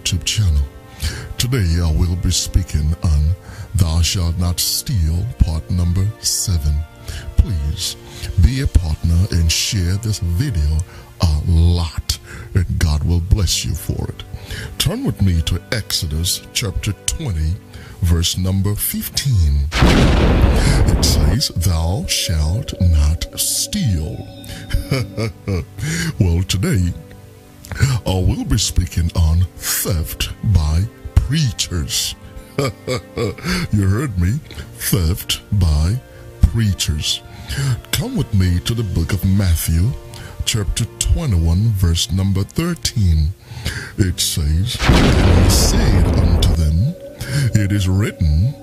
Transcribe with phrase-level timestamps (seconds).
[0.00, 0.62] YouTube channel.
[1.36, 3.30] Today I will be speaking on
[3.74, 6.74] Thou Shalt Not Steal, part number seven.
[7.36, 7.96] Please
[8.42, 10.78] be a partner and share this video
[11.20, 12.18] a lot,
[12.54, 14.22] and God will bless you for it.
[14.78, 17.54] Turn with me to Exodus chapter 20,
[18.00, 19.68] verse number 15.
[19.72, 24.16] It says, Thou shalt not steal.
[26.18, 26.92] well, today
[27.78, 30.82] Uh, I will be speaking on theft by
[31.14, 32.14] preachers.
[32.58, 34.32] you heard me?
[34.78, 36.00] Theft by
[36.42, 37.22] preachers.
[37.92, 39.90] Come with me to the book of Matthew,
[40.44, 43.32] chapter 21, verse number 13.
[43.98, 46.94] It says, And he said unto them,
[47.54, 48.54] It is written,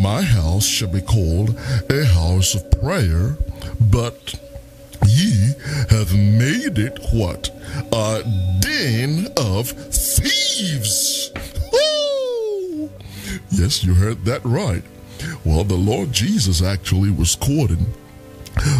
[0.00, 1.58] My house shall be called
[1.90, 3.36] a house of prayer,
[3.80, 4.34] but
[5.06, 5.54] ye
[5.90, 7.50] have made it what?
[7.92, 8.22] A
[8.60, 11.30] den of thieves.
[13.50, 14.82] Yes, you heard that right.
[15.44, 17.86] Well, the Lord Jesus actually was quoting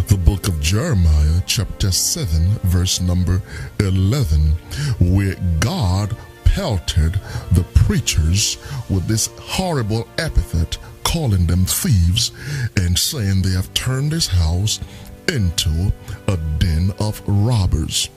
[0.09, 3.41] the book of Jeremiah, chapter 7, verse number
[3.81, 4.53] 11,
[5.01, 7.15] where God pelted
[7.53, 8.59] the preachers
[8.91, 12.33] with this horrible epithet, calling them thieves
[12.77, 14.81] and saying they have turned his house
[15.29, 15.93] into
[16.29, 18.11] a den of robbers.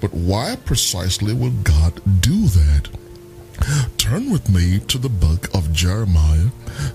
[0.00, 2.88] But why precisely will God do that?
[3.96, 6.48] Turn with me to the book of Jeremiah,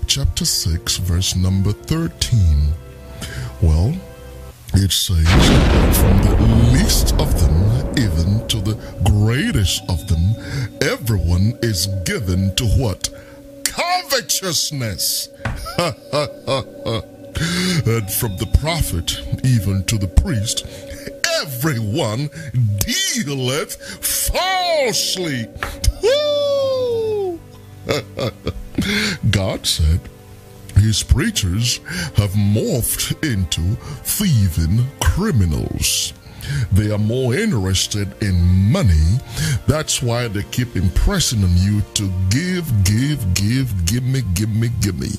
[0.06, 2.72] chapter 6, verse number 13.
[3.60, 3.94] Well,
[4.74, 5.26] it says,
[5.98, 6.36] From the
[6.72, 10.34] least of them, even to the greatest of them,
[10.80, 13.10] everyone is given to what?
[13.64, 15.28] Covetousness.
[17.86, 20.66] and from the prophet, even to the priest,
[21.42, 22.30] everyone
[22.78, 25.46] dealeth falsely.
[29.30, 30.00] God said,
[30.76, 31.78] his preachers
[32.16, 33.60] have morphed into
[34.04, 36.12] thieving criminals.
[36.72, 38.34] They are more interested in
[38.72, 39.18] money.
[39.66, 44.70] That's why they keep impressing on you to give, give, give, give me, give me,
[44.80, 45.10] give me,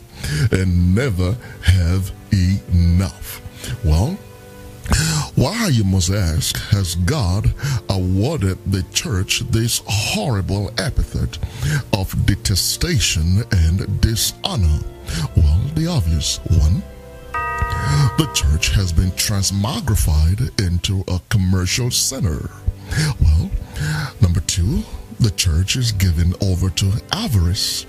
[0.52, 3.42] and never have enough.
[3.86, 4.18] Well,
[5.36, 7.54] why, you must ask, has God
[7.90, 11.40] awarded the church this horrible epithet
[11.92, 14.80] of detestation and dishonor?
[15.36, 16.84] Well, the obvious one.
[18.18, 22.52] The church has been transmogrified into a commercial center.
[23.20, 23.50] Well,
[24.22, 24.84] number two,
[25.20, 27.86] the church is given over to avarice.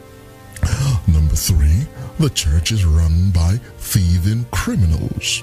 [1.06, 1.86] Number three,
[2.18, 5.42] the church is run by thieving criminals.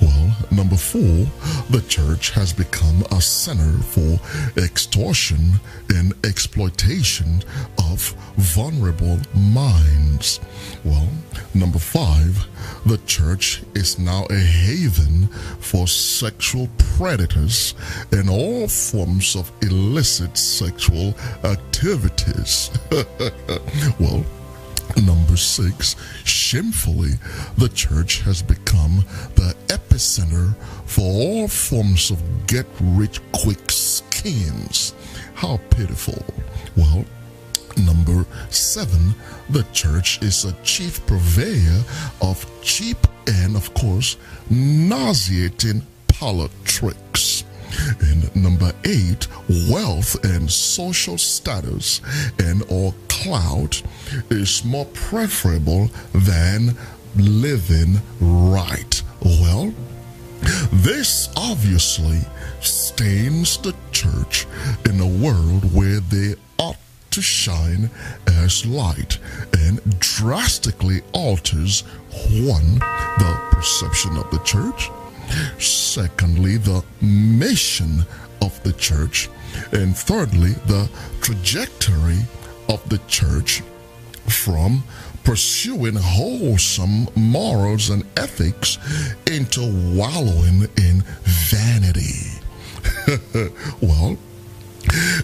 [0.00, 1.26] Well, number four,
[1.70, 4.18] the church has become a center for
[4.56, 5.54] extortion
[5.88, 7.42] and exploitation
[7.78, 10.40] of vulnerable minds.
[10.84, 11.08] Well,
[11.54, 12.46] number five,
[12.86, 15.26] the church is now a haven
[15.60, 17.74] for sexual predators
[18.12, 22.70] and all forms of illicit sexual activities.
[23.98, 24.24] well,
[24.96, 25.94] Number six,
[26.24, 27.12] shamefully,
[27.56, 29.04] the church has become
[29.36, 30.56] the epicenter
[30.86, 34.94] for all forms of get rich quick schemes.
[35.34, 36.24] How pitiful.
[36.76, 37.04] Well,
[37.76, 39.14] number seven,
[39.50, 41.82] the church is a chief purveyor
[42.20, 44.16] of cheap and, of course,
[44.50, 47.07] nauseating politics.
[48.00, 49.28] And number eight,
[49.70, 52.00] wealth and social status
[52.38, 53.82] and or clout
[54.30, 56.76] is more preferable than
[57.16, 59.02] living right.
[59.22, 59.72] Well,
[60.72, 62.20] this obviously
[62.60, 64.46] stains the church
[64.84, 66.76] in a world where they ought
[67.10, 67.90] to shine
[68.26, 69.18] as light
[69.58, 71.80] and drastically alters
[72.30, 72.78] one,
[73.18, 74.90] the perception of the church,
[75.58, 78.04] secondly, the mission
[78.42, 79.28] of the church,
[79.72, 80.88] and thirdly, the
[81.20, 82.18] trajectory
[82.68, 83.62] of the church
[84.26, 84.82] from
[85.24, 88.78] pursuing wholesome morals and ethics
[89.26, 89.60] into
[89.94, 92.40] wallowing in vanity.
[93.80, 94.16] well,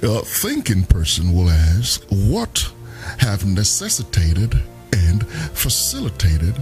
[0.03, 2.71] a thinking person will ask, what
[3.19, 4.63] have necessitated
[4.93, 6.55] and facilitated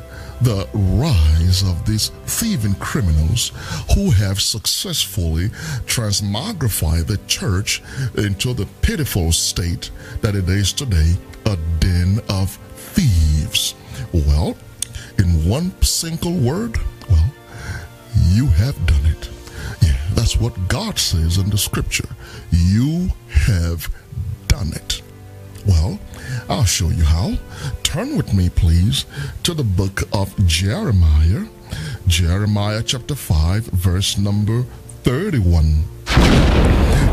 [0.43, 3.53] the rise of these thieving criminals
[3.95, 5.49] who have successfully
[5.87, 7.81] transmogrified the church
[8.17, 9.91] into the pitiful state
[10.21, 11.15] that it is today
[11.47, 13.75] a den of thieves.
[14.13, 14.57] Well,
[15.19, 16.79] in one single word,
[17.09, 17.33] well,
[18.29, 19.31] you have done it.
[19.81, 22.09] Yeah, that's what God says in the scripture.
[22.51, 23.89] You have
[24.49, 25.02] done it.
[25.67, 25.99] Well,
[26.49, 27.35] I'll show you how.
[27.83, 29.05] Turn with me, please,
[29.45, 31.47] to the book of Jeremiah,
[32.07, 34.65] Jeremiah chapter 5, verse number
[35.05, 35.85] 31.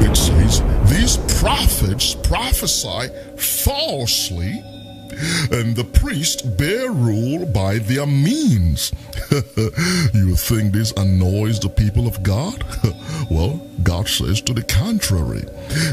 [0.01, 4.63] It says, These prophets prophesy falsely
[5.51, 8.91] and the priests bear rule by their means.
[10.13, 12.63] you think this annoys the people of God?
[13.29, 15.43] well, God says to the contrary.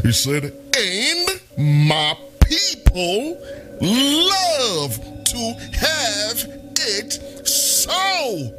[0.03, 1.41] He said, And
[1.88, 2.17] my
[2.48, 3.38] people
[3.81, 4.94] love
[5.25, 8.52] to have it so.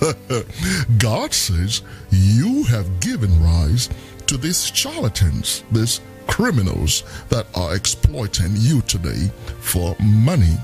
[0.98, 3.90] God says, You have given rise
[4.26, 9.30] to these charlatans, these criminals that are exploiting you today
[9.60, 10.56] for money.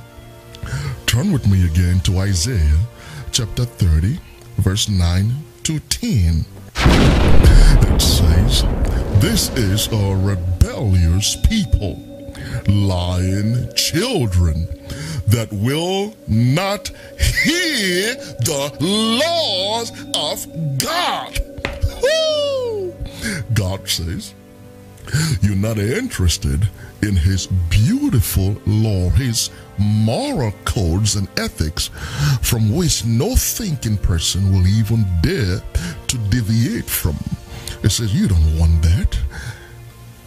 [1.06, 2.80] Turn with me again to Isaiah
[3.32, 4.18] chapter 30,
[4.58, 5.32] verse 9
[5.64, 6.44] to 10.
[6.76, 8.62] It says,
[9.20, 12.02] This is a rebellious people,
[12.68, 14.68] lying children
[15.26, 20.46] that will not hear the laws of
[20.78, 21.38] God.
[22.02, 22.94] Woo!
[23.54, 24.34] God says,
[25.40, 26.68] you're not interested
[27.02, 31.90] in his beautiful law, his moral codes and ethics
[32.42, 35.60] from which no thinking person will even dare
[36.08, 37.16] to deviate from.
[37.82, 39.18] It says you don't want that.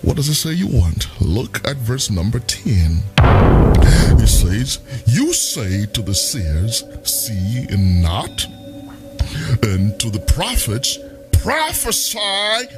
[0.02, 1.08] What does it say you want?
[1.22, 3.04] Look at verse number 10.
[3.18, 8.46] It says, You say to the seers, See not,
[9.64, 10.98] and to the prophets,
[11.34, 12.20] prophesy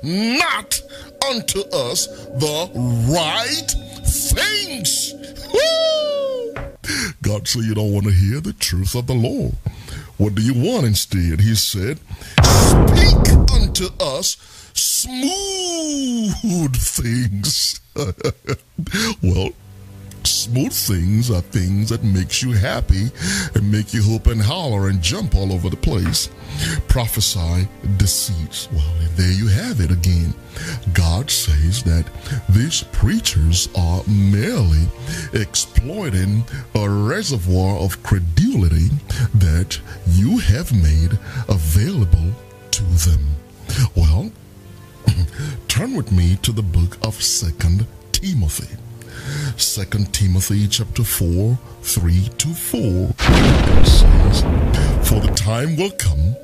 [0.03, 0.81] not
[1.29, 2.71] unto us the
[3.11, 3.71] right
[4.05, 5.13] things.
[5.53, 6.53] Woo!
[7.21, 9.53] God said you don't want to hear the truth of the Lord.
[10.17, 11.39] What do you want instead?
[11.39, 11.99] He said,
[12.43, 14.37] Speak unto us
[15.01, 17.81] smooth things.
[19.23, 19.49] well,
[20.23, 23.09] Smooth things are things that makes you happy
[23.55, 26.29] and make you hope and holler and jump all over the place.
[26.87, 27.67] Prophesy
[27.97, 28.71] deceits.
[28.71, 30.33] Well, there you have it again.
[30.93, 32.05] God says that
[32.49, 34.85] these preachers are merely
[35.33, 36.43] exploiting
[36.75, 38.89] a reservoir of credulity
[39.35, 41.17] that you have made
[41.49, 42.31] available
[42.71, 43.25] to them.
[43.95, 44.31] Well,
[45.67, 48.77] turn with me to the book of Second Timothy.
[49.57, 53.13] Second Timothy chapter 4, 3 to 4.
[53.19, 54.41] It says,
[55.07, 56.35] For the time will come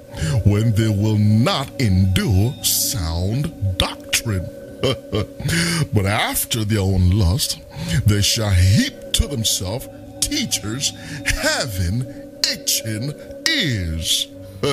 [0.45, 4.47] when they will not endure sound doctrine.
[4.81, 7.59] but after their own lust,
[8.05, 9.87] they shall heap to themselves
[10.21, 10.91] teachers
[11.25, 12.05] having
[12.47, 13.13] itching
[13.47, 14.27] ears.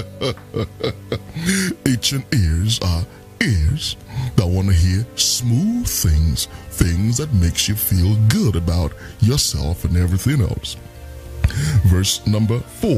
[1.87, 3.05] itching ears are
[3.45, 3.97] ears
[4.37, 9.97] that want to hear smooth things, things that makes you feel good about yourself and
[9.97, 10.77] everything else.
[11.87, 12.97] Verse number four,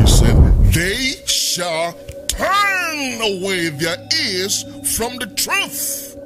[0.00, 0.36] he said,
[0.72, 1.92] They shall
[2.28, 4.64] turn away their ears
[4.96, 6.16] from the truth.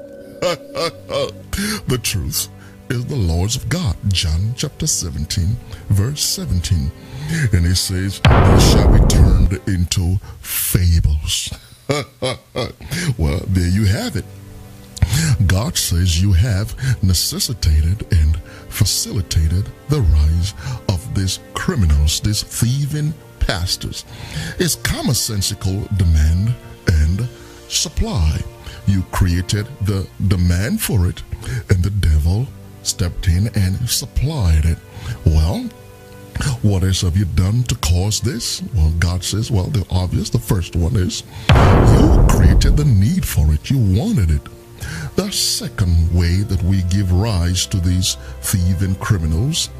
[1.89, 2.49] the truth
[2.91, 3.97] is the laws of God.
[4.09, 5.57] John chapter 17,
[5.89, 6.91] verse 17.
[7.53, 11.53] And he says, They shall be turned into fables.
[13.19, 14.25] well, there you have it.
[15.47, 18.37] God says you have necessitated and
[18.69, 20.55] facilitated the rise
[20.89, 24.05] of these criminals, these thieving pastors.
[24.59, 26.55] It's commonsensical demand
[26.93, 27.27] and
[27.69, 28.41] supply.
[28.87, 31.23] You created the demand for it,
[31.71, 32.47] and the devil
[32.83, 34.79] stepped in and supplied it.
[35.25, 35.69] Well,
[36.63, 38.63] what else have you done to cause this?
[38.75, 43.53] Well, God says, well, the obvious, the first one is you created the need for
[43.53, 43.71] it.
[43.71, 44.43] You wanted it.
[45.17, 49.71] The second way that we give rise to these thieving criminals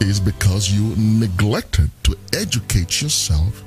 [0.00, 3.62] is because you neglected to educate yourself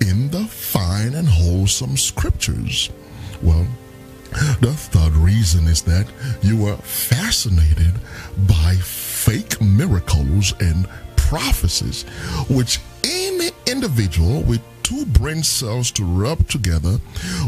[0.00, 2.90] in the fine and wholesome scriptures.
[3.42, 3.66] Well,
[4.60, 6.06] the third reason is that
[6.42, 7.94] you were fascinated
[8.46, 10.86] by fake miracles and
[11.28, 12.04] prophecies,
[12.48, 17.00] which any individual with two brain cells to rub together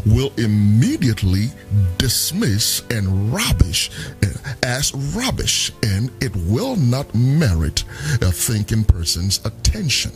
[0.05, 1.47] will immediately
[1.97, 3.91] dismiss and rubbish
[4.23, 4.27] eh,
[4.65, 7.85] as rubbish, and it will not merit
[8.21, 10.11] a thinking person's attention.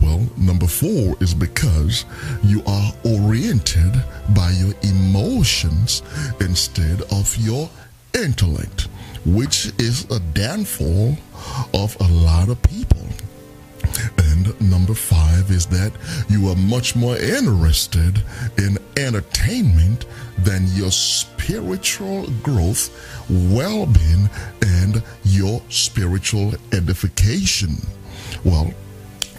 [0.00, 2.04] Well, number four is because
[2.44, 3.92] you are oriented
[4.36, 6.02] by your emotions
[6.40, 7.68] instead of your
[8.14, 8.86] intellect,
[9.24, 11.16] which is a downfall
[11.72, 13.06] of a lot of people.
[14.18, 15.92] And number five is that
[16.28, 18.22] you are much more interested
[18.58, 20.06] in entertainment
[20.38, 22.90] than your spiritual growth,
[23.30, 24.28] well being,
[24.62, 27.76] and your spiritual edification.
[28.44, 28.72] Well,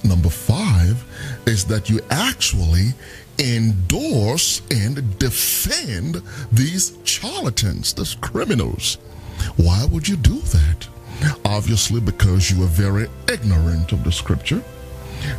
[0.04, 1.04] number five
[1.46, 2.94] is that you actually
[3.40, 8.98] endorse and defend these charlatans, these criminals.
[9.58, 10.88] Why would you do that?
[11.46, 14.64] Obviously, because you are very ignorant of the scripture.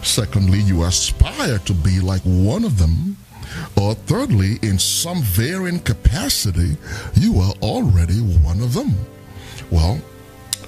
[0.02, 3.16] Secondly, you aspire to be like one of them.
[3.80, 6.76] Or thirdly, in some varying capacity,
[7.14, 8.94] you are already one of them.
[9.70, 10.00] Well,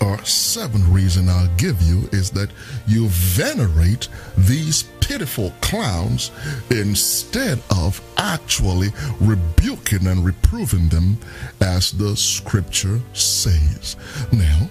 [0.01, 2.51] our seventh reason I'll give you is that
[2.87, 6.31] you venerate these pitiful clowns
[6.71, 8.89] instead of actually
[9.21, 11.17] rebuking and reproving them
[11.63, 13.97] as the scripture says.
[14.31, 14.69] Now,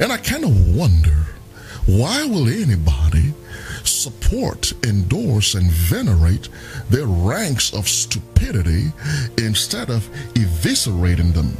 [0.00, 1.26] and I kind of wonder
[1.84, 3.34] why will anybody
[3.84, 6.48] support, endorse, and venerate
[6.88, 8.90] their ranks of stupidity
[9.36, 11.54] instead of eviscerating them?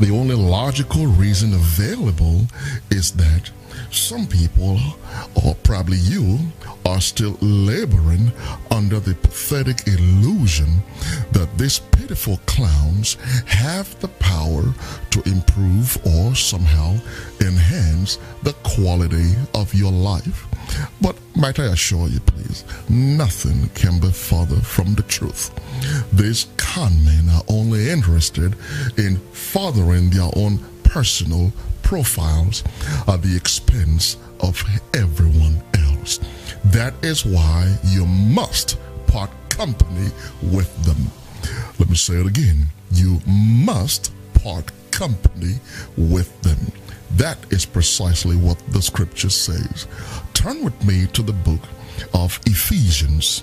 [0.00, 2.46] The only logical reason available
[2.90, 3.50] is that
[3.90, 4.78] some people,
[5.44, 6.38] or probably you,
[6.86, 8.32] are still laboring
[8.70, 10.82] under the pathetic illusion
[11.32, 13.14] that these pitiful clowns
[13.46, 14.72] have the power
[15.10, 16.96] to improve or somehow
[17.40, 20.46] enhance the quality of your life.
[21.00, 25.50] But might I assure you, please, nothing can be further from the truth.
[26.12, 28.54] These con men are only interested
[28.96, 32.64] in furthering their own personal profiles
[33.06, 34.62] at the expense of
[34.94, 36.20] everyone else.
[36.66, 40.10] That is why you must part company
[40.42, 41.10] with them.
[41.78, 42.66] Let me say it again.
[42.92, 45.54] You must part company
[45.96, 46.58] with them.
[47.12, 49.86] That is precisely what the scripture says.
[50.34, 51.60] Turn with me to the book
[52.14, 53.42] of Ephesians.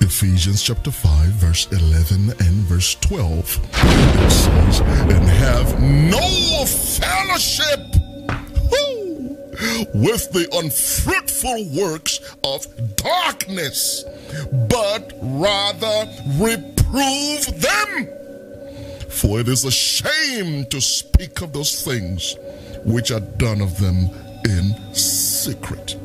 [0.00, 3.60] Ephesians chapter 5, verse 11 and verse 12.
[3.72, 7.80] It says, And have no fellowship
[9.94, 14.04] with the unfruitful works of darkness,
[14.68, 18.08] but rather reprove them.
[19.10, 22.36] For it is a shame to speak of those things
[22.84, 24.08] which are done of them
[24.44, 25.96] in secret.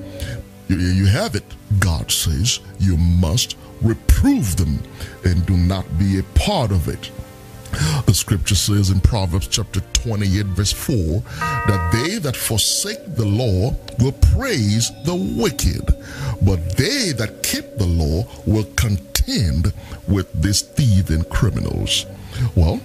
[0.67, 1.43] You, you have it.
[1.79, 4.79] God says you must reprove them
[5.23, 7.11] and do not be a part of it.
[8.05, 10.95] The scripture says in Proverbs chapter 28, verse 4,
[11.39, 15.85] that they that forsake the law will praise the wicked,
[16.41, 19.73] but they that keep the law will contend
[20.07, 22.05] with these thieving criminals.
[22.55, 22.81] Well,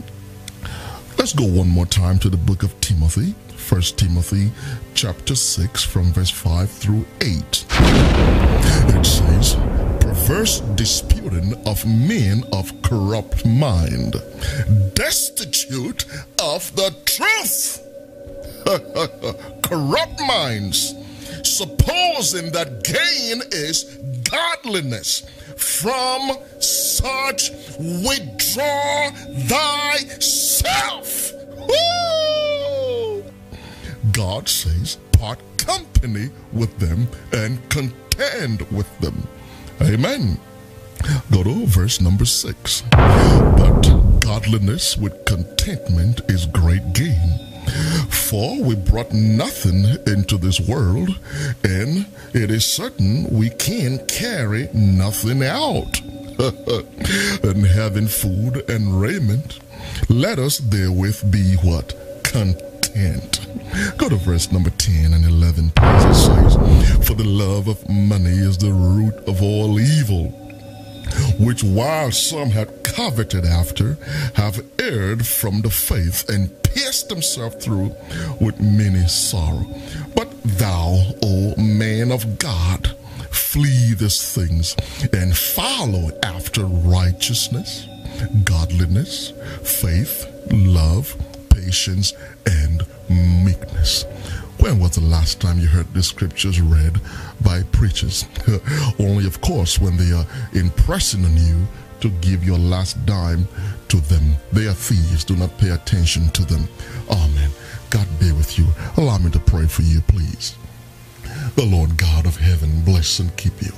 [1.19, 3.35] let's go one more time to the book of Timothy.
[3.69, 4.51] 1 Timothy
[4.93, 7.65] chapter 6 from verse 5 through 8.
[7.71, 9.55] It says,
[10.01, 14.17] Perverse disputing of men of corrupt mind,
[14.93, 16.05] destitute
[16.43, 17.81] of the truth,
[19.63, 20.95] corrupt minds,
[21.43, 23.85] supposing that gain is
[24.31, 25.27] godliness.
[25.57, 29.11] From such withdraw
[29.49, 31.33] thyself.
[31.57, 32.24] Woo!
[34.15, 39.27] God says, part company with them and contend with them.
[39.83, 40.39] Amen.
[41.33, 42.83] Go to verse number six.
[42.93, 43.83] But
[44.21, 47.41] godliness with contentment is great gain.
[48.09, 51.19] For we brought nothing into this world,
[51.65, 56.01] and it is certain we can carry nothing out.
[56.39, 59.59] and having food and raiment,
[60.09, 61.95] let us therewith be what?
[62.23, 63.44] Content.
[63.97, 66.05] Go to verse number 10 and 11, please.
[66.05, 70.29] It says, For the love of money is the root of all evil,
[71.39, 73.99] which while some have coveted after,
[74.35, 77.95] have erred from the faith and pierced themselves through
[78.41, 79.67] with many sorrow.
[80.15, 82.97] But thou, O man of God,
[83.31, 84.77] flee these things
[85.13, 87.87] and follow after righteousness,
[88.45, 89.33] godliness,
[89.63, 91.17] faith, love,
[91.55, 92.13] patience,
[92.47, 94.05] and meekness.
[94.59, 97.01] When was the last time you heard the scriptures read
[97.43, 98.25] by preachers?
[98.99, 101.67] Only, of course, when they are impressing on you
[102.01, 103.49] to give your last dime
[103.89, 104.37] to them.
[104.53, 105.25] They are thieves.
[105.25, 106.69] Do not pay attention to them.
[107.11, 107.51] Amen.
[107.91, 108.67] God be with you.
[108.97, 110.57] Allow me to pray for you, please.
[111.57, 113.73] The Lord God of heaven bless and keep you.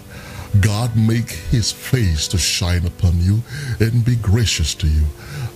[0.60, 3.42] God make his face to shine upon you
[3.80, 5.04] and be gracious to you.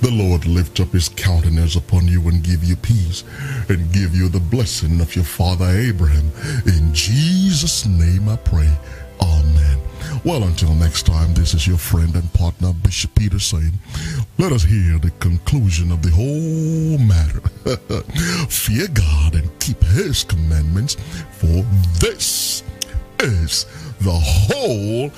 [0.00, 3.24] The Lord lift up his countenance upon you and give you peace
[3.68, 6.30] and give you the blessing of your father Abraham.
[6.66, 8.70] In Jesus' name I pray.
[9.20, 9.78] Amen.
[10.24, 13.72] Well, until next time, this is your friend and partner, Bishop Peter saying,
[14.38, 17.40] let us hear the conclusion of the whole matter.
[18.48, 20.96] Fear God and keep his commandments,
[21.32, 21.62] for
[22.00, 22.62] this
[23.18, 23.66] is
[24.00, 25.10] the whole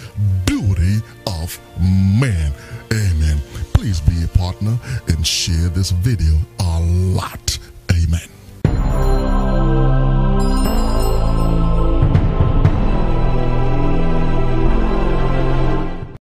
[0.44, 2.52] duty of man.
[2.92, 3.38] Amen.
[3.72, 7.58] Please be a partner and share this video a lot